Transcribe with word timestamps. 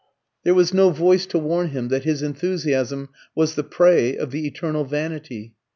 There 0.43 0.55
was 0.55 0.73
no 0.73 0.89
voice 0.89 1.27
to 1.27 1.37
warn 1.37 1.67
him 1.67 1.89
that 1.89 2.05
his 2.05 2.23
enthusiasm 2.23 3.09
was 3.35 3.53
the 3.53 3.63
prey 3.63 4.17
of 4.17 4.31
the 4.31 4.47
eternal 4.47 4.83
vanity. 4.83 5.53